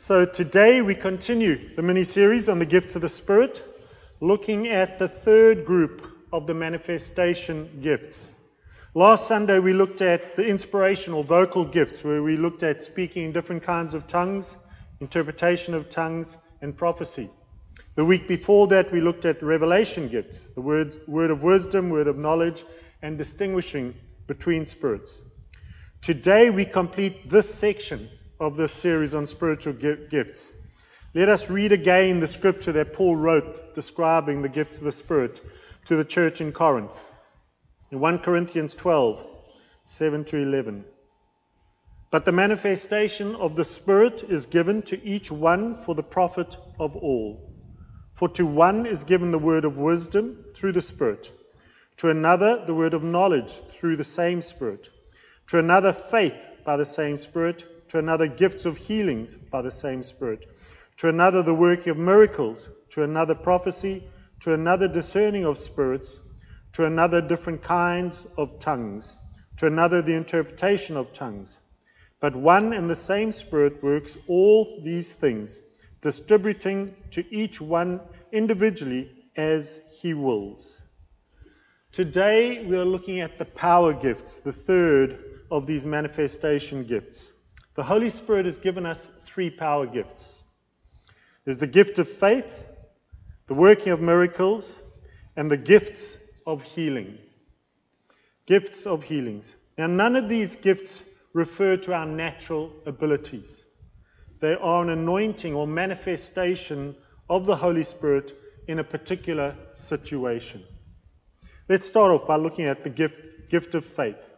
[0.00, 3.64] So today we continue the mini series on the gifts of the Spirit,
[4.20, 8.30] looking at the third group of the manifestation gifts.
[8.94, 13.32] Last Sunday we looked at the inspirational vocal gifts, where we looked at speaking in
[13.32, 14.56] different kinds of tongues,
[15.00, 17.28] interpretation of tongues, and prophecy.
[17.96, 22.06] The week before that we looked at revelation gifts, the word, word of wisdom, word
[22.06, 22.64] of knowledge,
[23.02, 23.96] and distinguishing
[24.28, 25.22] between spirits.
[26.02, 28.08] Today we complete this section
[28.40, 30.52] of this series on spiritual gifts.
[31.14, 35.40] Let us read again the scripture that Paul wrote describing the gifts of the Spirit
[35.86, 37.02] to the church in Corinth.
[37.90, 39.26] In 1 Corinthians 12,
[39.84, 40.84] 7 to 11.
[42.10, 46.94] But the manifestation of the Spirit is given to each one for the profit of
[46.96, 47.50] all.
[48.12, 51.32] For to one is given the word of wisdom through the Spirit,
[51.96, 54.90] to another the word of knowledge through the same Spirit,
[55.48, 60.02] to another faith by the same Spirit to another gifts of healings by the same
[60.02, 60.46] Spirit,
[60.98, 64.04] to another the working of miracles, to another prophecy,
[64.40, 66.20] to another discerning of spirits,
[66.72, 69.16] to another different kinds of tongues,
[69.56, 71.58] to another the interpretation of tongues.
[72.20, 75.60] But one and the same Spirit works all these things,
[76.00, 78.00] distributing to each one
[78.32, 80.82] individually as he wills.
[81.92, 85.18] Today we are looking at the power gifts, the third
[85.50, 87.32] of these manifestation gifts.
[87.78, 90.42] The Holy Spirit has given us three power gifts
[91.44, 92.66] there's the gift of faith,
[93.46, 94.80] the working of miracles,
[95.36, 97.16] and the gifts of healing.
[98.46, 99.54] Gifts of healings.
[99.78, 103.64] Now, none of these gifts refer to our natural abilities.
[104.40, 106.96] They are an anointing or manifestation
[107.30, 110.64] of the Holy Spirit in a particular situation.
[111.68, 114.28] Let's start off by looking at the gift, gift of faith.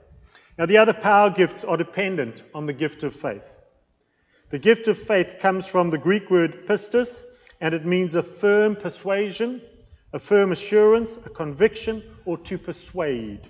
[0.61, 3.57] Now, the other power gifts are dependent on the gift of faith.
[4.51, 7.23] The gift of faith comes from the Greek word pistis,
[7.63, 9.63] and it means a firm persuasion,
[10.13, 13.49] a firm assurance, a conviction, or to persuade.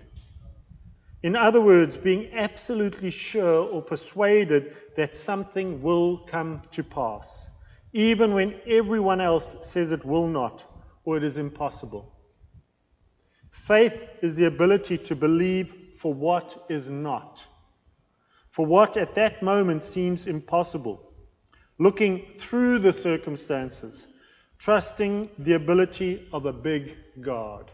[1.25, 7.51] In other words, being absolutely sure or persuaded that something will come to pass,
[7.93, 10.65] even when everyone else says it will not
[11.05, 12.15] or it is impossible.
[13.51, 17.44] Faith is the ability to believe for what is not,
[18.49, 21.12] for what at that moment seems impossible,
[21.77, 24.06] looking through the circumstances,
[24.56, 27.71] trusting the ability of a big God.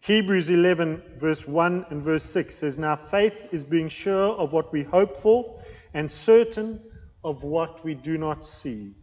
[0.00, 4.72] Hebrews 11, verse 1 and verse 6 says, Now faith is being sure of what
[4.72, 5.62] we hope for
[5.94, 6.82] and certain
[7.22, 8.96] of what we do not see.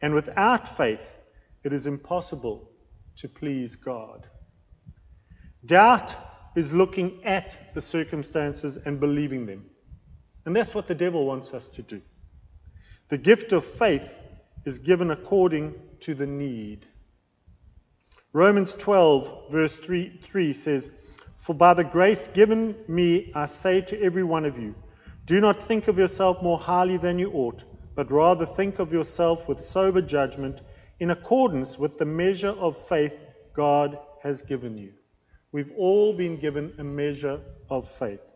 [0.00, 1.18] And without faith,
[1.62, 2.70] it is impossible
[3.16, 4.26] to please God.
[5.66, 6.16] Doubt
[6.56, 9.64] is looking at the circumstances and believing them.
[10.46, 12.00] And that's what the devil wants us to do.
[13.08, 14.18] The gift of faith
[14.64, 16.86] is given according to the need.
[18.32, 20.90] Romans 12, verse 3, 3 says,
[21.36, 24.74] For by the grace given me, I say to every one of you,
[25.26, 27.64] do not think of yourself more highly than you ought,
[27.94, 30.62] but rather think of yourself with sober judgment
[31.00, 34.92] in accordance with the measure of faith God has given you.
[35.56, 37.40] We've all been given a measure
[37.70, 38.30] of faith.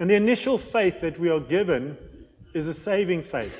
[0.00, 1.96] And the initial faith that we are given
[2.52, 3.56] is a saving faith.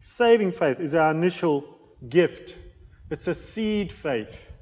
[0.00, 1.62] Saving faith is our initial
[2.08, 2.54] gift.
[3.10, 4.54] It's a seed faith.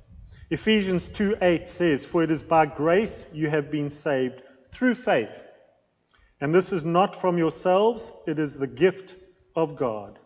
[0.50, 4.42] Ephesians 2 8 says, For it is by grace you have been saved
[4.74, 5.46] through faith.
[6.40, 9.14] And this is not from yourselves, it is the gift
[9.54, 10.18] of God.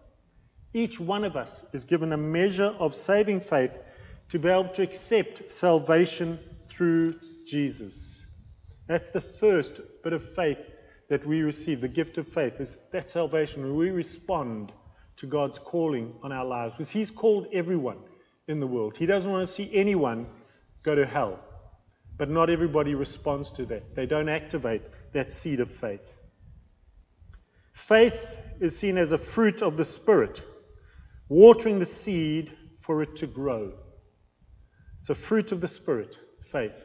[0.73, 3.79] Each one of us is given a measure of saving faith
[4.29, 6.39] to be able to accept salvation
[6.69, 8.23] through Jesus.
[8.87, 10.71] That's the first bit of faith
[11.09, 11.81] that we receive.
[11.81, 14.73] The gift of faith is that salvation when we respond
[15.17, 16.75] to God's calling on our lives.
[16.75, 17.99] Because He's called everyone
[18.49, 18.97] in the world.
[18.97, 20.27] He doesn't want to see anyone
[20.83, 21.41] go to hell.
[22.19, 23.95] But not everybody responds to that.
[23.95, 24.83] They don't activate
[25.13, 26.19] that seed of faith.
[27.73, 30.43] Faith is seen as a fruit of the Spirit,
[31.29, 33.73] watering the seed for it to grow.
[35.07, 36.19] It's a fruit of the Spirit,
[36.51, 36.85] faith.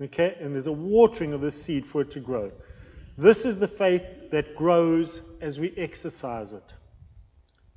[0.00, 0.36] Okay?
[0.40, 2.52] And there's a watering of the seed for it to grow.
[3.16, 6.72] This is the faith that grows as we exercise it.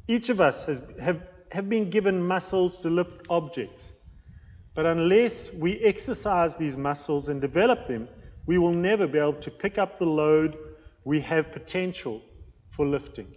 [0.08, 3.90] Each of us has, have, have been given muscles to lift objects.
[4.76, 8.08] But unless we exercise these muscles and develop them,
[8.46, 10.60] we will never be able to pick up the load
[11.06, 12.22] we have potential
[12.70, 13.34] for lifting.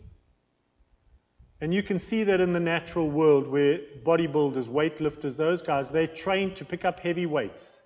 [1.65, 6.07] And you can see that in the natural world where bodybuilders, weightlifters, those guys, they're
[6.07, 7.79] trained to pick up heavy weights.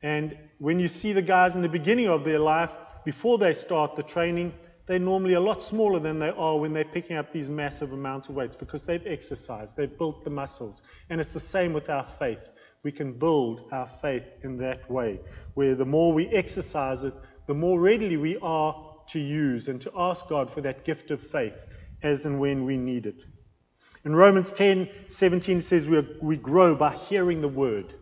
[0.00, 2.70] And when you see the guys in the beginning of their life,
[3.04, 4.54] before they start the training,
[4.86, 8.28] they're normally a lot smaller than they are when they're picking up these massive amounts
[8.28, 10.80] of weights because they've exercised, they've built the muscles.
[11.10, 12.48] And it's the same with our faith.
[12.84, 15.18] We can build our faith in that way,
[15.54, 17.14] where the more we exercise it,
[17.48, 21.20] the more readily we are to use and to ask God for that gift of
[21.20, 21.54] faith
[22.02, 23.24] as and when we need it.
[24.04, 27.94] In Romans 10 17 says we, we grow by hearing the word.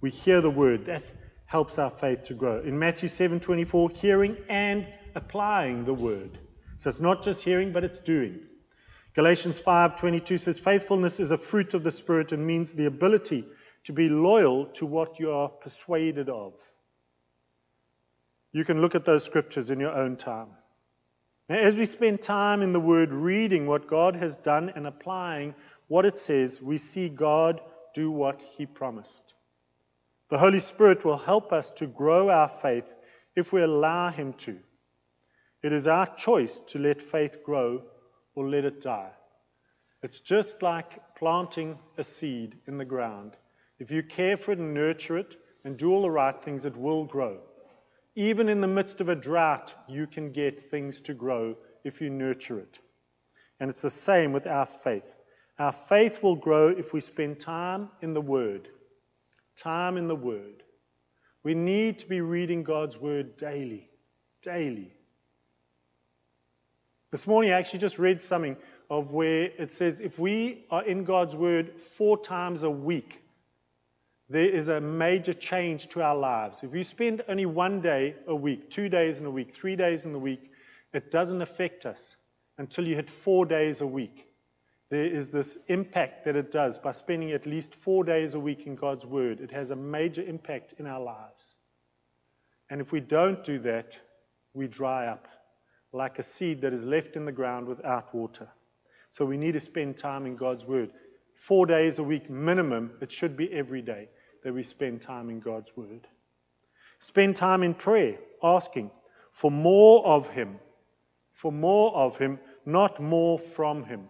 [0.00, 0.84] We hear the word.
[0.86, 1.04] That
[1.46, 2.60] helps our faith to grow.
[2.60, 6.38] In Matthew 7 24, hearing and applying the word.
[6.76, 8.40] So it's not just hearing, but it's doing.
[9.14, 13.44] Galatians 5 22 says, Faithfulness is a fruit of the Spirit and means the ability
[13.84, 16.54] to be loyal to what you are persuaded of.
[18.52, 20.48] You can look at those scriptures in your own time.
[21.48, 25.54] Now, as we spend time in the Word reading what God has done and applying
[25.88, 27.60] what it says, we see God
[27.94, 29.34] do what He promised.
[30.30, 32.94] The Holy Spirit will help us to grow our faith
[33.36, 34.58] if we allow Him to.
[35.62, 37.82] It is our choice to let faith grow
[38.34, 39.10] or let it die.
[40.02, 43.36] It's just like planting a seed in the ground.
[43.78, 46.76] If you care for it and nurture it and do all the right things, it
[46.76, 47.38] will grow.
[48.16, 52.10] Even in the midst of a drought, you can get things to grow if you
[52.10, 52.78] nurture it.
[53.58, 55.16] And it's the same with our faith.
[55.58, 58.68] Our faith will grow if we spend time in the Word.
[59.56, 60.62] Time in the Word.
[61.42, 63.88] We need to be reading God's Word daily.
[64.42, 64.92] Daily.
[67.10, 68.56] This morning, I actually just read something
[68.90, 73.23] of where it says if we are in God's Word four times a week,
[74.28, 76.62] there is a major change to our lives.
[76.62, 80.04] If you spend only one day a week, two days in a week, three days
[80.04, 80.50] in the week,
[80.92, 82.16] it doesn't affect us
[82.56, 84.28] until you hit four days a week.
[84.88, 88.66] There is this impact that it does by spending at least four days a week
[88.66, 89.40] in God's Word.
[89.40, 91.56] It has a major impact in our lives.
[92.70, 93.98] And if we don't do that,
[94.54, 95.28] we dry up
[95.92, 98.48] like a seed that is left in the ground without water.
[99.10, 100.90] So we need to spend time in God's Word
[101.34, 104.08] four days a week minimum, it should be every day
[104.44, 106.06] that we spend time in God's Word.
[106.98, 108.90] Spend time in prayer, asking
[109.30, 110.60] for more of Him,
[111.32, 114.08] for more of Him, not more from Him.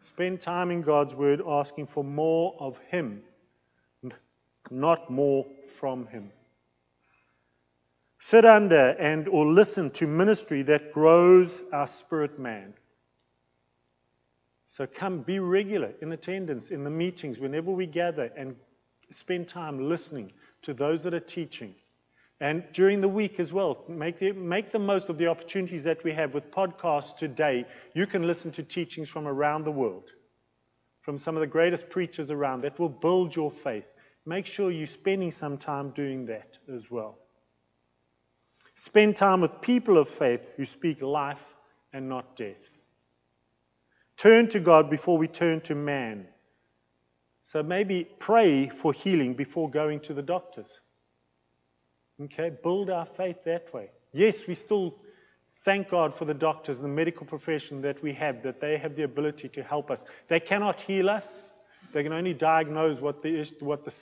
[0.00, 3.22] Spend time in God's Word asking for more of Him,
[4.70, 5.46] not more
[5.76, 6.30] from Him.
[8.18, 12.74] Sit under and or listen to ministry that grows our spirit man.
[14.68, 18.56] So come be regular in attendance in the meetings whenever we gather and
[19.10, 21.74] spend time listening to those that are teaching.
[22.40, 26.02] And during the week as well, make the, make the most of the opportunities that
[26.02, 27.66] we have with podcasts today.
[27.94, 30.12] You can listen to teachings from around the world,
[31.02, 33.84] from some of the greatest preachers around that will build your faith.
[34.24, 37.18] Make sure you're spending some time doing that as well.
[38.74, 41.44] Spend time with people of faith who speak life
[41.92, 42.56] and not death.
[44.16, 46.26] Turn to God before we turn to man.
[47.50, 50.78] So maybe pray for healing before going to the doctors.
[52.22, 53.90] Okay, build our faith that way.
[54.12, 54.94] Yes, we still
[55.64, 58.94] thank God for the doctors and the medical profession that we have, that they have
[58.94, 60.04] the ability to help us.
[60.28, 61.40] They cannot heal us,
[61.92, 63.96] they can only diagnose what the, what the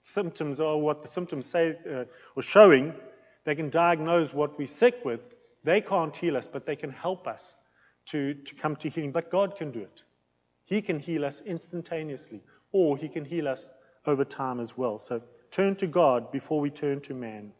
[0.00, 2.04] symptoms are, what the symptoms say uh,
[2.34, 2.94] or showing.
[3.44, 5.26] They can diagnose what we're sick with.
[5.62, 7.52] They can't heal us, but they can help us
[8.06, 10.04] to, to come to healing, but God can do it.
[10.64, 12.40] He can heal us instantaneously,
[12.74, 13.70] or He can heal us
[14.04, 14.98] over time as well.
[14.98, 17.52] So turn to God before we turn to man.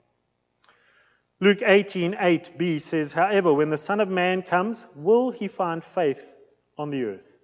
[1.40, 6.34] Luke 18 8b says, However, when the Son of Man comes, will he find faith
[6.76, 7.36] on the earth?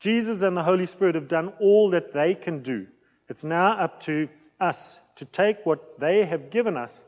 [0.00, 2.86] Jesus and the Holy Spirit have done all that they can do.
[3.28, 4.28] It's now up to
[4.60, 7.04] us to take what they have given us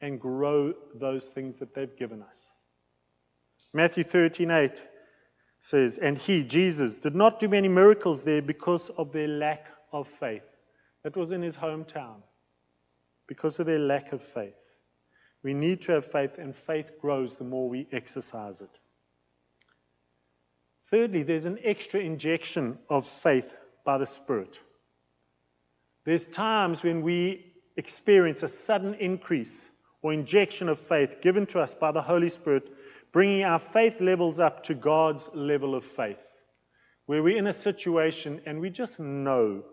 [0.00, 2.56] and grow those things that they've given us.
[3.72, 4.86] Matthew 13 8
[5.60, 10.08] says, And he, Jesus, did not do many miracles there because of their lack of
[10.08, 10.42] faith.
[11.04, 12.22] That was in his hometown,
[13.26, 14.76] because of their lack of faith.
[15.42, 18.70] We need to have faith, and faith grows the more we exercise it.
[20.90, 24.58] Thirdly, there's an extra injection of faith by the Spirit.
[26.04, 29.70] There's times when we experience a sudden increase
[30.02, 32.70] or injection of faith given to us by the Holy Spirit
[33.12, 36.24] bringing our faith levels up to God's level of faith,
[37.06, 39.64] where we're in a situation and we just know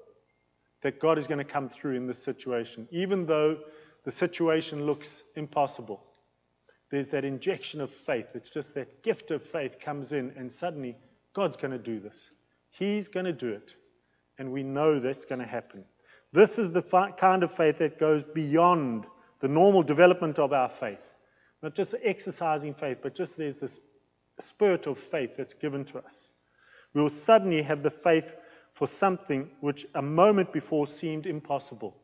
[0.82, 3.58] that God is going to come through in this situation, even though
[4.04, 6.04] the situation looks impossible.
[6.90, 8.28] There's that injection of faith.
[8.34, 10.96] It's just that gift of faith comes in, and suddenly
[11.34, 12.30] God's going to do this.
[12.70, 13.76] He's going to do it.
[14.40, 15.84] And we know that's going to happen.
[16.32, 16.84] This is the
[17.18, 19.06] kind of faith that goes beyond
[19.40, 21.08] the normal development of our faith.
[21.62, 23.80] Not just exercising faith, but just there's this
[24.40, 26.34] spirit of faith that's given to us.
[26.94, 28.36] We will suddenly have the faith
[28.74, 31.98] for something which a moment before seemed impossible.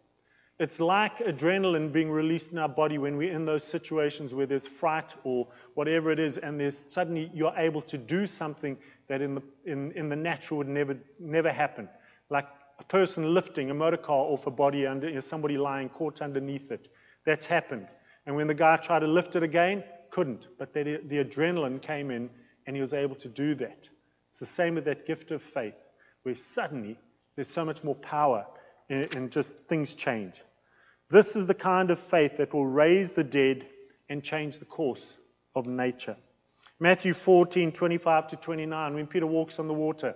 [0.60, 4.68] It's like adrenaline being released in our body when we're in those situations where there's
[4.68, 9.36] fright or whatever it is, and there's suddenly you're able to do something that in
[9.36, 11.90] the, in, in the natural would never, never happen.
[12.30, 12.48] Like
[12.80, 16.22] a person lifting a motor car off a body under you know, somebody lying caught
[16.22, 16.88] underneath it.
[17.26, 17.88] That's happened.
[18.25, 20.48] And when the guy tried to lift it again, couldn't.
[20.58, 22.30] But the, the adrenaline came in
[22.65, 23.89] and he was able to do that.
[24.30, 25.75] It's the same with that gift of faith,
[26.24, 26.98] where suddenly
[27.36, 28.46] there's so much more power
[28.89, 30.42] and just things change.
[31.10, 33.68] This is the kind of faith that will raise the dead
[34.10, 35.18] and change the course
[35.56, 36.15] of nature.
[36.80, 40.15] Matthew 14, 25 to 29, when Peter walks on the water,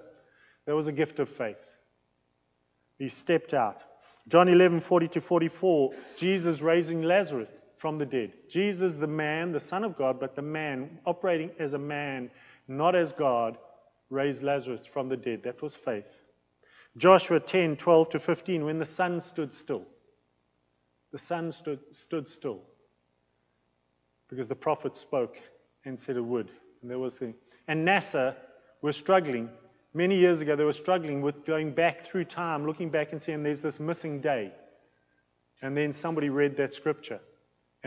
[0.65, 1.57] there was a gift of faith.
[2.97, 3.83] He stepped out.
[4.27, 8.33] John 11, 40 to 44, Jesus raising Lazarus from the dead.
[8.49, 12.29] Jesus, the man, the Son of God, but the man operating as a man,
[12.67, 13.57] not as God,
[14.09, 15.43] raised Lazarus from the dead.
[15.43, 16.21] That was faith.
[16.97, 19.83] Joshua 10, 12 to 15, when the sun stood still.
[21.11, 22.61] The sun stood, stood still
[24.27, 25.39] because the prophet spoke
[25.85, 26.51] and said it would.
[26.81, 27.33] And there was the,
[27.67, 28.35] and NASA
[28.81, 29.49] were struggling.
[29.93, 33.43] Many years ago, they were struggling with going back through time, looking back and saying
[33.43, 34.51] there's this missing day.
[35.61, 37.19] And then somebody read that scripture,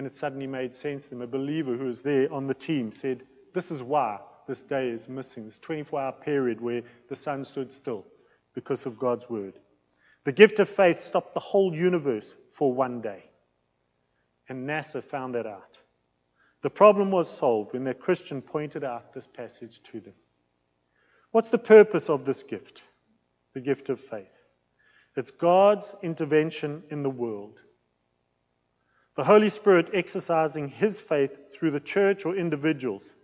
[0.01, 1.21] and it suddenly made sense to them.
[1.21, 5.11] A believer who was there on the team said, This is why this day is
[5.11, 6.81] missing, this 24 hour period where
[7.11, 8.07] the sun stood still
[8.55, 9.59] because of God's word.
[10.25, 13.25] The gift of faith stopped the whole universe for one day.
[14.49, 15.77] And NASA found that out.
[16.63, 20.15] The problem was solved when that Christian pointed out this passage to them.
[21.31, 22.85] What's the purpose of this gift?
[23.53, 24.47] The gift of faith.
[25.15, 27.61] It's God's intervention in the world.
[29.17, 33.15] The Holy Spirit exercising His faith through the church or individuals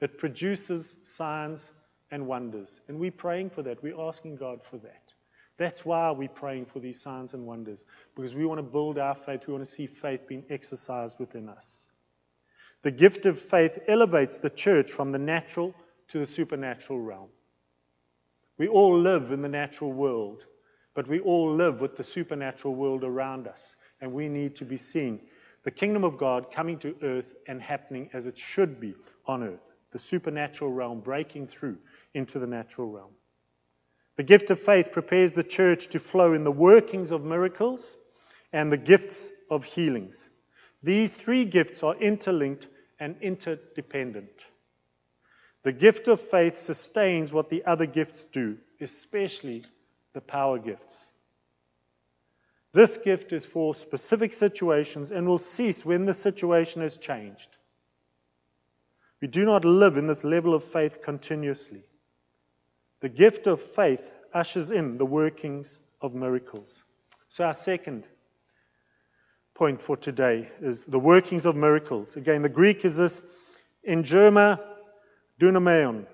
[0.00, 1.70] It produces signs
[2.10, 2.82] and wonders.
[2.88, 3.82] And we're praying for that.
[3.82, 5.14] We're asking God for that.
[5.56, 7.84] That's why we're praying for these signs and wonders,
[8.14, 9.46] because we want to build our faith.
[9.46, 11.88] We want to see faith being exercised within us.
[12.82, 15.74] The gift of faith elevates the church from the natural
[16.08, 17.28] to the supernatural realm.
[18.58, 20.44] We all live in the natural world,
[20.92, 24.76] but we all live with the supernatural world around us, and we need to be
[24.76, 25.20] seeing
[25.64, 28.94] the kingdom of God coming to earth and happening as it should be
[29.26, 31.78] on earth, the supernatural realm breaking through
[32.12, 33.12] into the natural realm.
[34.16, 37.96] The gift of faith prepares the church to flow in the workings of miracles
[38.52, 40.28] and the gifts of healings.
[40.82, 42.68] These three gifts are interlinked
[43.00, 44.46] and interdependent.
[45.62, 49.64] The gift of faith sustains what the other gifts do, especially
[50.12, 51.10] the power gifts.
[52.74, 57.56] This gift is for specific situations and will cease when the situation has changed.
[59.22, 61.84] We do not live in this level of faith continuously.
[63.00, 66.82] The gift of faith ushers in the workings of miracles.
[67.28, 68.08] So, our second
[69.54, 72.16] point for today is the workings of miracles.
[72.16, 73.22] Again, the Greek is this
[73.88, 74.60] engerma
[75.38, 76.06] dunameion.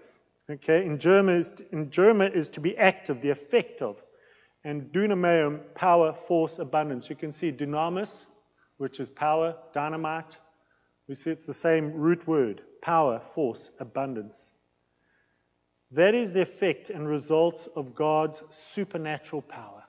[0.50, 4.02] Okay, engerma is, engerma is to be active, the effect of.
[4.64, 7.08] And dunameion, power, force, abundance.
[7.08, 8.24] You can see dunamis,
[8.76, 10.36] which is power, dynamite.
[11.08, 14.52] We see it's the same root word power, force, abundance.
[15.90, 19.84] That is the effect and results of God's supernatural power.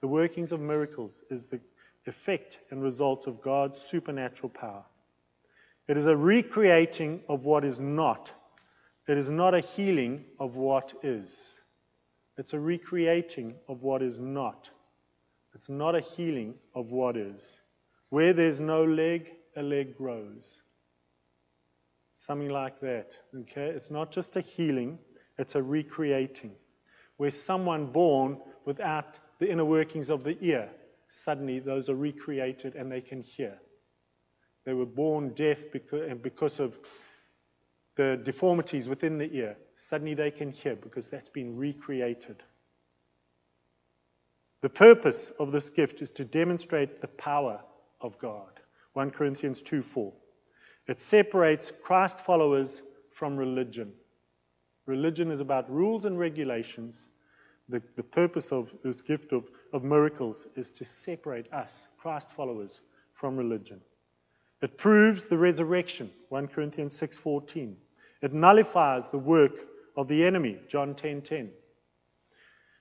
[0.00, 1.60] The workings of miracles is the
[2.06, 4.84] effect and results of God's supernatural power.
[5.88, 8.32] It is a recreating of what is not.
[9.08, 11.53] It is not a healing of what is.
[12.36, 14.70] It's a recreating of what is not.
[15.54, 17.60] It's not a healing of what is.
[18.10, 20.60] Where there's no leg, a leg grows.
[22.16, 23.12] Something like that.
[23.42, 23.68] Okay?
[23.68, 24.98] It's not just a healing,
[25.38, 26.52] it's a recreating.
[27.16, 30.70] Where someone born without the inner workings of the ear,
[31.10, 33.58] suddenly those are recreated and they can hear.
[34.64, 36.78] They were born deaf because, because of
[37.96, 39.56] the deformities within the ear.
[39.76, 42.42] Suddenly they can hear because that's been recreated.
[44.60, 47.60] The purpose of this gift is to demonstrate the power
[48.00, 48.60] of God.
[48.94, 50.12] 1 Corinthians 2 4.
[50.86, 53.92] It separates Christ followers from religion.
[54.86, 57.08] Religion is about rules and regulations.
[57.68, 62.80] The, the purpose of this gift of, of miracles is to separate us, Christ followers,
[63.14, 63.80] from religion.
[64.60, 67.76] It proves the resurrection, 1 Corinthians 6:14.
[68.24, 69.52] It nullifies the work
[69.98, 70.96] of the enemy, John 10:10.
[70.96, 71.52] 10, 10.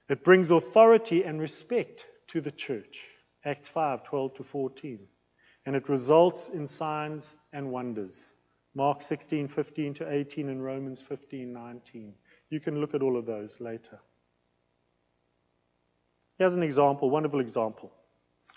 [0.08, 3.10] It brings authority and respect to the church,
[3.44, 5.10] Acts 5:12 to 14.
[5.66, 8.32] and it results in signs and wonders.
[8.74, 12.16] Mark 16, 15 to 18, and Romans 15, 19.
[12.50, 14.00] You can look at all of those later.
[16.38, 17.94] Here's an example, wonderful example.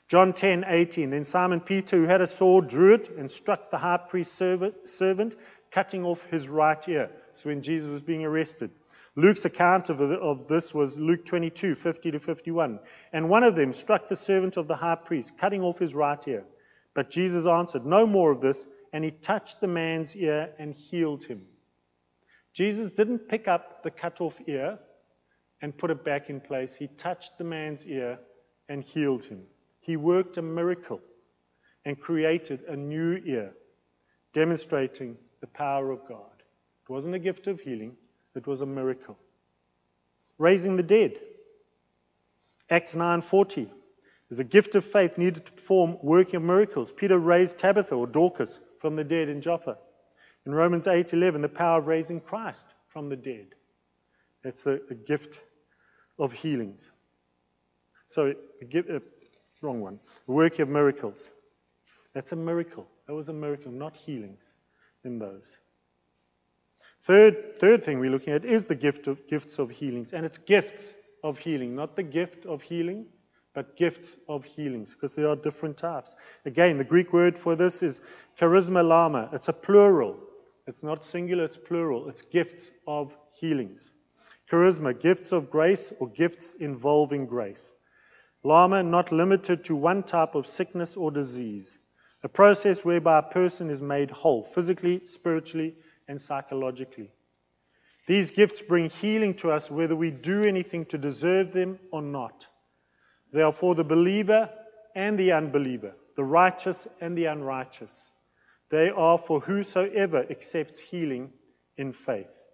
[0.08, 1.10] John 10, 18.
[1.10, 4.36] Then Simon Peter, who had a sword, drew it and struck the high priest's
[4.84, 5.36] servant,
[5.76, 7.10] cutting off his right ear.
[7.34, 8.70] So when Jesus was being arrested.
[9.14, 12.80] Luke's account of, of this was Luke 22, 50 to 51.
[13.12, 16.26] And one of them struck the servant of the high priest, cutting off his right
[16.26, 16.44] ear.
[16.94, 18.66] But Jesus answered, No more of this.
[18.94, 21.42] And he touched the man's ear and healed him.
[22.54, 24.78] Jesus didn't pick up the cut off ear
[25.60, 26.74] and put it back in place.
[26.74, 28.18] He touched the man's ear
[28.70, 29.42] and healed him.
[29.80, 31.02] He worked a miracle
[31.84, 33.52] and created a new ear,
[34.32, 36.42] demonstrating the power of God.
[36.84, 37.96] It wasn't a gift of healing,
[38.34, 39.16] it was a miracle.
[40.38, 41.18] Raising the dead.
[42.68, 43.70] Acts 9:40
[44.28, 46.92] is a gift of faith needed to perform working miracles.
[46.92, 49.78] Peter raised Tabitha or Dorcas from the dead in Joppa.
[50.44, 53.54] In Romans 8:11, the power of raising Christ from the dead.
[54.42, 55.42] That's the gift
[56.18, 56.90] of healings.
[58.06, 59.00] So, a, uh,
[59.62, 59.98] Wrong one.
[60.26, 61.30] The working of miracles.
[62.12, 62.86] That's a miracle.
[63.06, 64.55] That was a miracle, not healings
[65.06, 65.58] in those.
[67.02, 70.38] Third, third thing we're looking at is the gift of gifts of healings, and it's
[70.38, 73.06] gifts of healing, not the gift of healing,
[73.54, 76.14] but gifts of healings, because there are different types.
[76.44, 78.00] Again, the Greek word for this is
[78.38, 79.30] charisma lama.
[79.32, 80.18] It's a plural.
[80.66, 82.08] It's not singular, it's plural.
[82.08, 83.94] It's gifts of healings.
[84.50, 87.72] Charisma, gifts of grace or gifts involving grace.
[88.42, 91.78] Lama, not limited to one type of sickness or disease,
[92.22, 95.74] a process whereby a person is made whole, physically, spiritually,
[96.08, 97.10] and psychologically.
[98.06, 102.46] These gifts bring healing to us whether we do anything to deserve them or not.
[103.32, 104.48] They are for the believer
[104.94, 108.10] and the unbeliever, the righteous and the unrighteous.
[108.70, 111.32] They are for whosoever accepts healing
[111.76, 112.44] in faith.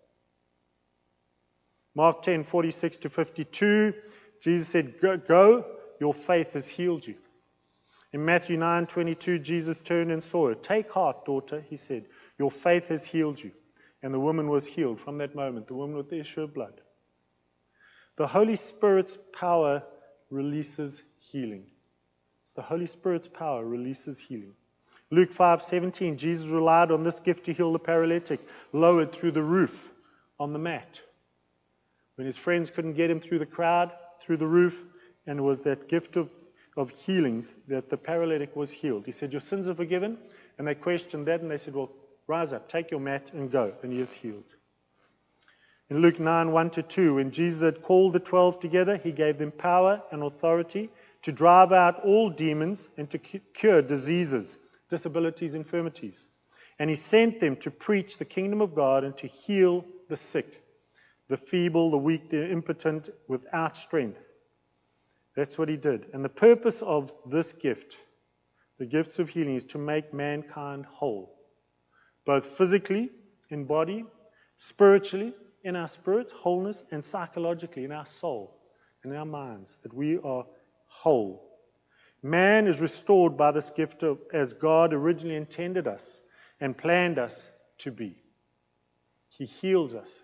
[1.94, 3.94] Mark 10 46 to 52,
[4.42, 5.66] Jesus said, Go, go
[6.00, 7.14] your faith has healed you.
[8.12, 10.54] In Matthew 9 22, Jesus turned and saw her.
[10.54, 12.06] Take heart, daughter, he said.
[12.38, 13.52] Your faith has healed you.
[14.02, 16.80] And the woman was healed from that moment, the woman with the issue of blood.
[18.16, 19.82] The Holy Spirit's power
[20.28, 21.64] releases healing.
[22.42, 24.54] It's the Holy Spirit's power releases healing.
[25.10, 28.40] Luke 5 17, Jesus relied on this gift to heal the paralytic,
[28.72, 29.92] lowered through the roof
[30.40, 31.00] on the mat.
[32.16, 34.84] When his friends couldn't get him through the crowd, through the roof,
[35.26, 36.30] and it was that gift of,
[36.76, 39.06] of healings that the paralytic was healed.
[39.06, 40.18] He said, Your sins are forgiven.
[40.58, 41.90] And they questioned that and they said, Well,
[42.26, 43.74] rise up, take your mat and go.
[43.82, 44.54] And he is healed.
[45.90, 49.38] In Luke 9 1 to 2, when Jesus had called the twelve together, he gave
[49.38, 50.88] them power and authority
[51.20, 54.58] to drive out all demons and to cure diseases,
[54.88, 56.26] disabilities, infirmities.
[56.78, 60.64] And he sent them to preach the kingdom of God and to heal the sick,
[61.28, 64.31] the feeble, the weak, the impotent, without strength.
[65.34, 66.06] That's what he did.
[66.12, 67.96] And the purpose of this gift,
[68.78, 71.34] the gifts of healing, is to make mankind whole,
[72.26, 73.10] both physically,
[73.50, 74.04] in body,
[74.56, 78.58] spiritually, in our spirits, wholeness, and psychologically, in our soul,
[79.02, 80.44] and in our minds, that we are
[80.86, 81.48] whole.
[82.22, 86.20] Man is restored by this gift of, as God originally intended us
[86.60, 88.16] and planned us to be.
[89.28, 90.22] He heals us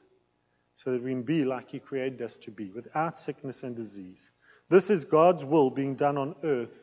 [0.75, 4.31] so that we can be like He created us to be, without sickness and disease.
[4.69, 6.81] This is God's will being done on earth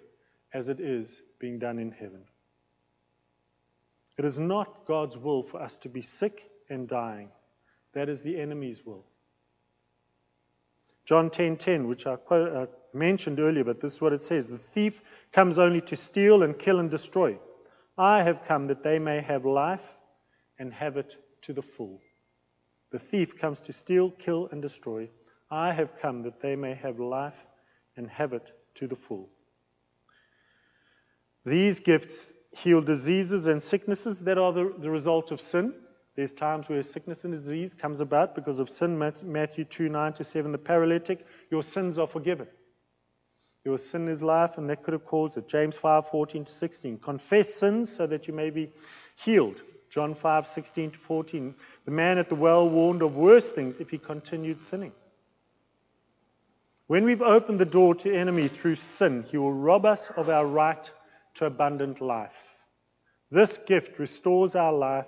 [0.53, 2.23] as it is being done in heaven.
[4.17, 7.29] It is not God's will for us to be sick and dying.
[7.93, 9.05] That is the enemy's will.
[11.05, 14.21] John 10:10, 10, 10, which I quote, uh, mentioned earlier, but this is what it
[14.21, 17.39] says: "The thief comes only to steal and kill and destroy.
[17.97, 19.97] I have come that they may have life
[20.57, 22.01] and have it to the full."
[22.89, 25.11] The thief comes to steal, kill, and destroy.
[25.51, 27.45] I have come that they may have life
[27.97, 29.29] and have it to the full.
[31.45, 35.73] These gifts heal diseases and sicknesses that are the, the result of sin.
[36.15, 38.97] There's times where sickness and disease comes about because of sin.
[38.97, 42.47] Matthew 2 9 to 7, the paralytic, your sins are forgiven.
[43.65, 45.47] Your sin is life, and that could have caused it.
[45.47, 46.99] James 5 14 to 16.
[46.99, 48.69] Confess sins so that you may be
[49.17, 49.63] healed.
[49.89, 51.55] John 5 16 to 14.
[51.85, 54.93] The man at the well warned of worse things if he continued sinning.
[56.87, 60.45] When we've opened the door to enemy through sin, he will rob us of our
[60.45, 60.89] right
[61.35, 62.55] to abundant life.
[63.31, 65.07] This gift restores our life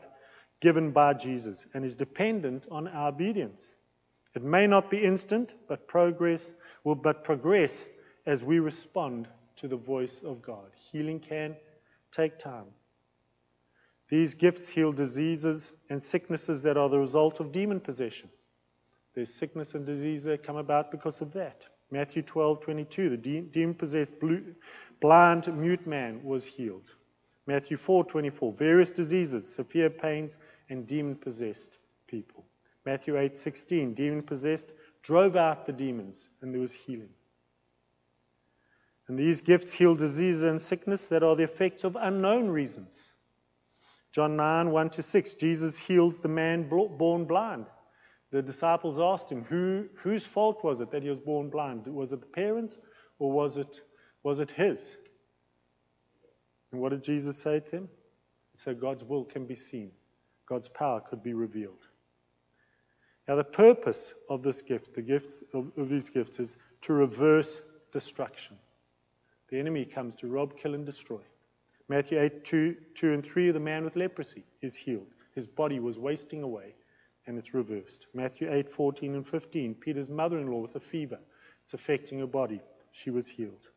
[0.60, 3.72] given by Jesus and is dependent on our obedience.
[4.36, 7.88] It may not be instant, but progress will but progress
[8.26, 10.72] as we respond to the voice of God.
[10.92, 11.56] Healing can
[12.12, 12.66] Take time.
[14.10, 18.30] These gifts heal diseases and sicknesses that are the result of demon possession.
[19.18, 21.66] There's sickness and disease that come about because of that.
[21.90, 24.14] Matthew 12, 22, the de- demon possessed
[25.00, 26.92] blind, mute man was healed.
[27.48, 30.38] Matthew 4, 24, various diseases, severe pains,
[30.70, 32.46] and demon possessed people.
[32.86, 37.10] Matthew 8, 16, demon possessed drove out the demons, and there was healing.
[39.08, 43.14] And these gifts heal disease and sickness that are the effects of unknown reasons.
[44.12, 47.66] John 9, 1 to 6, Jesus heals the man born blind.
[48.32, 51.88] The disciples asked him, Who, whose fault was it that he was born blind?
[51.88, 52.78] Was it the parents
[53.20, 53.82] or was it,
[54.24, 54.98] was it his?
[56.72, 57.90] And what did Jesus say to them?
[58.52, 59.92] He said, God's will can be seen,
[60.46, 61.88] God's power could be revealed.
[63.28, 67.62] Now, the purpose of this gift, the gifts of, of these gifts, is to reverse
[67.92, 68.58] destruction.
[69.50, 71.22] The enemy comes to rob, kill, and destroy.
[71.90, 75.08] Matthew 8, 2, 2 and 3, the man with leprosy is healed.
[75.34, 76.76] His body was wasting away,
[77.28, 78.08] and it's reversed.
[78.14, 81.20] Matthew 8, 14 and 15, Peter's mother in law with a fever.
[81.64, 82.62] It's affecting her body.
[82.92, 83.68] She was healed.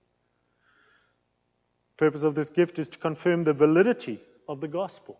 [1.88, 5.18] The purpose of this gift is to confirm the validity of the gospel.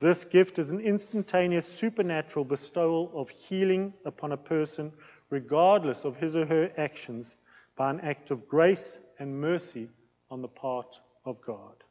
[0.00, 4.92] This gift is an instantaneous supernatural bestowal of healing upon a person,
[5.30, 7.36] regardless of his or her actions,
[7.76, 9.88] by an act of grace and mercy
[10.30, 11.84] on the part of God.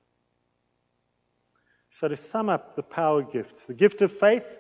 [1.90, 4.58] So, to sum up the power gifts, the gift of faith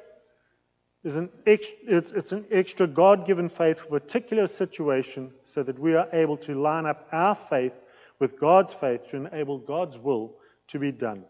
[1.03, 5.61] is an extra, it's, it's an extra God given faith for a particular situation so
[5.63, 7.77] that we are able to line up our faith
[8.19, 10.33] with God's faith to enable God's will
[10.67, 11.25] to be done.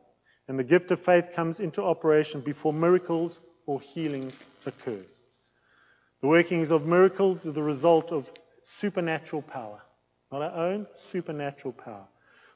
[0.48, 5.02] And the gift of faith comes into operation before miracles or healings occur.
[6.22, 8.32] The workings of miracles are the result of
[8.64, 9.82] supernatural power,
[10.32, 12.06] not our own, supernatural power.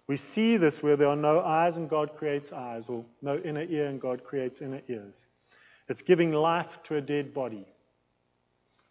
[0.08, 3.64] We see this where there are no eyes and God creates eyes, or no inner
[3.64, 5.26] ear and God creates inner ears.
[5.90, 7.66] It's giving life to a dead body,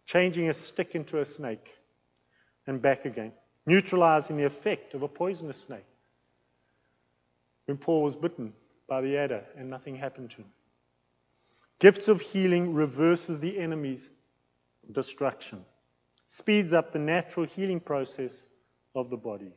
[0.05, 1.75] changing a stick into a snake,
[2.65, 3.33] and back again,
[3.65, 5.85] neutralizing the effect of a poisonous snake.
[7.65, 8.53] When Paul was bitten
[8.87, 10.51] by the adder and nothing happened to him.
[11.79, 14.09] Gifts of healing reverses the enemy's
[14.91, 15.63] destruction,
[16.25, 18.45] speeds up the natural healing process
[18.95, 19.53] of the body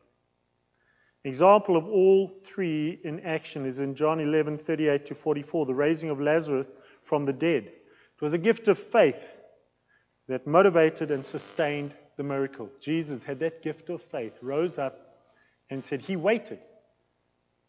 [1.25, 6.11] example of all three in action is in John 11, 38 to 44, the raising
[6.11, 6.67] of Lazarus
[7.11, 7.65] from the dead.
[7.65, 9.37] It was a gift of faith
[10.29, 12.71] that motivated and sustained the miracle.
[12.81, 15.17] Jesus had that gift of faith, rose up
[15.71, 16.61] and said he waited.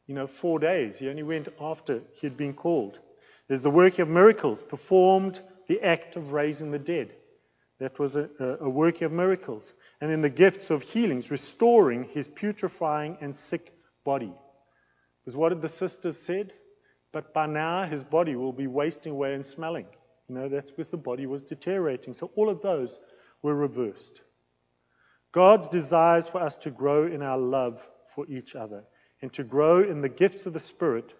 [0.06, 0.99] You know, four days.
[0.99, 2.99] He only went after he had been called.
[3.47, 7.15] There's the working of miracles, performed the act of raising the dead.
[7.80, 8.30] That was a,
[8.62, 9.73] a, working of miracles.
[10.01, 13.73] And then the gifts of healings, restoring his putrefying and sick
[14.04, 14.34] body.
[15.19, 16.54] Because what did the sisters said?
[17.12, 19.88] But by now his body will be wasting away and smelling.
[20.30, 22.13] You know, that's because the body was deteriorating.
[22.13, 23.00] So all of those
[23.41, 24.21] were reversed.
[25.32, 27.82] God's desires for us to grow in our love
[28.13, 28.84] for each other
[29.21, 31.13] and to grow in the gifts of the Spirit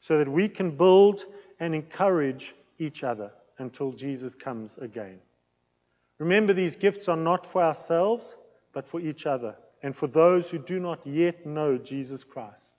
[0.00, 1.24] so that we can build
[1.60, 5.18] and encourage each other until Jesus comes again.
[6.18, 8.36] Remember, these gifts are not for ourselves,
[8.72, 12.73] but for each other and for those who do not yet know Jesus Christ.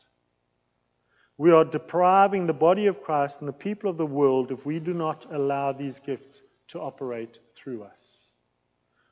[1.37, 4.79] We are depriving the body of Christ and the people of the world if we
[4.79, 8.35] do not allow these gifts to operate through us.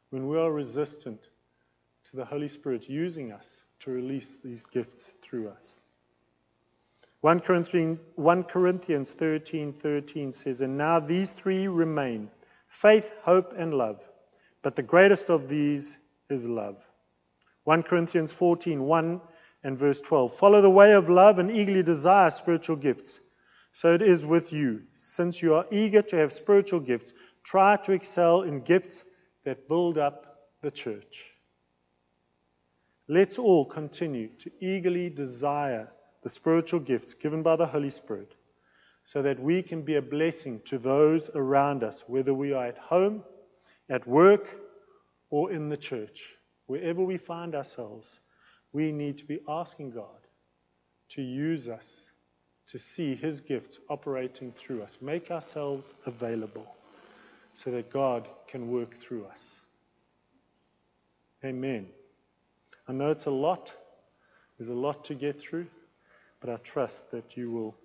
[0.09, 1.19] When we are resistant
[2.09, 5.77] to the Holy Spirit using us to release these gifts through us.
[7.21, 12.29] 1 Corinthians, 1 Corinthians 13 13 says, And now these three remain
[12.67, 14.01] faith, hope, and love.
[14.61, 15.97] But the greatest of these
[16.29, 16.77] is love.
[17.63, 19.21] 1 Corinthians 14, 1
[19.63, 20.33] and verse 12.
[20.33, 23.21] Follow the way of love and eagerly desire spiritual gifts.
[23.71, 24.83] So it is with you.
[24.95, 29.03] Since you are eager to have spiritual gifts, try to excel in gifts
[29.45, 31.33] that build up the church.
[33.07, 38.35] Let's all continue to eagerly desire the spiritual gifts given by the Holy Spirit
[39.03, 42.77] so that we can be a blessing to those around us, whether we are at
[42.77, 43.23] home
[43.89, 44.59] at work,
[45.29, 46.37] or in the church.
[46.67, 48.19] Wherever we find ourselves,
[48.73, 50.27] we need to be asking God
[51.09, 52.01] to use us
[52.67, 54.97] to see His gifts operating through us.
[54.99, 56.65] Make ourselves available
[57.53, 59.61] so that God can work through us.
[61.45, 61.87] Amen.
[62.87, 63.73] I know it's a lot,
[64.57, 65.67] there's a lot to get through,
[66.41, 67.75] but I trust that you will.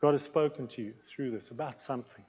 [0.00, 2.24] God has spoken to you through this about something.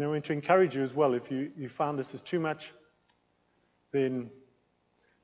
[0.00, 2.72] I want to encourage you as well, if you, you found this is too much,
[3.92, 4.28] then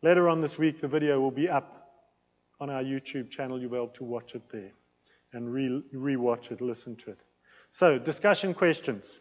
[0.03, 1.81] later on this week the video will be up
[2.61, 3.61] on our YouTube channel.
[3.61, 4.73] You'll be able to watch it there
[5.33, 7.21] and re- rewatch it, listen to it.
[7.71, 9.21] So, discussion questions.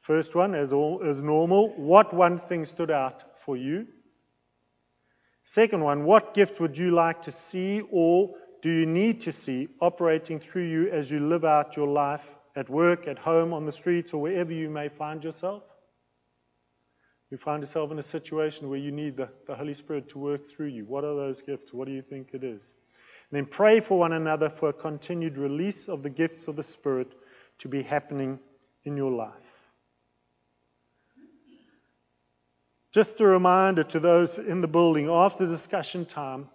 [0.00, 3.86] First one, as, all, as normal, what one thing stood out for you?
[5.42, 9.68] Second one, what gifts would you like to see or do you need to see
[9.80, 13.72] operating through you as you live out your life at work, at home, on the
[13.72, 15.62] streets, or wherever you may find yourself?
[17.30, 20.50] You find yourself in a situation where you need the, the Holy Spirit to work
[20.50, 20.84] through you.
[20.86, 21.74] What are those gifts?
[21.74, 22.74] What do you think it is?
[23.30, 26.62] And then pray for one another for a continued release of the gifts of the
[26.62, 27.12] Spirit
[27.58, 28.38] to be happening
[28.84, 29.32] in your life.
[32.90, 36.48] Just a reminder to those in the building after discussion time,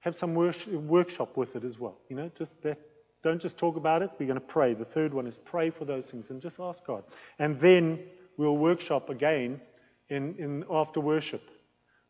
[0.00, 1.98] have some workshop with it as well.
[2.08, 2.78] You know, just that,
[3.22, 4.10] don't just talk about it.
[4.18, 4.72] We're going to pray.
[4.72, 7.04] The third one is pray for those things and just ask God.
[7.38, 8.00] And then
[8.40, 9.60] we'll workshop again
[10.08, 11.50] in, in after worship.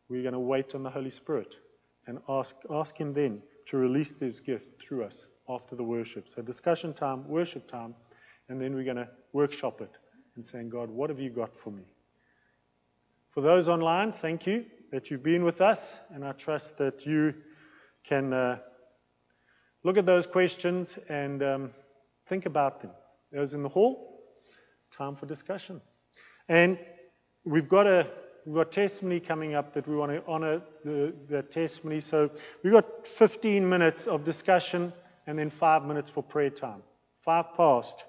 [0.07, 1.55] We're going to wait on the Holy Spirit
[2.07, 6.29] and ask, ask Him then to release these gifts through us after the worship.
[6.29, 7.93] So, discussion time, worship time,
[8.47, 9.91] and then we're going to workshop it
[10.37, 11.83] and saying, God, what have you got for me?
[13.31, 17.33] For those online, thank you that you've been with us, and I trust that you
[18.05, 18.57] can uh,
[19.83, 21.71] look at those questions and um,
[22.27, 22.91] think about them.
[23.33, 24.23] Those in the hall,
[24.91, 25.81] time for discussion.
[26.49, 26.77] And
[27.43, 28.07] we've got a
[28.45, 32.01] we've got testimony coming up that we want to honor the, the testimony.
[32.01, 32.29] So
[32.63, 34.93] we've got 15 minutes of discussion
[35.27, 36.81] and then five minutes for prayer time.
[37.23, 38.05] Five past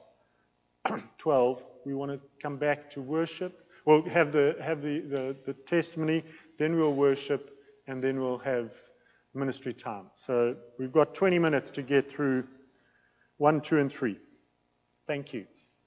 [1.18, 3.66] 12, we want to come back to worship.
[3.84, 6.22] We'll have the have the, the, the testimony,
[6.58, 7.50] then we'll worship,
[7.88, 8.70] and then we'll have
[9.34, 10.06] ministry time.
[10.14, 12.46] So we've got 20 minutes to get through
[13.38, 14.18] one, two, and three.
[15.06, 15.46] Thank you.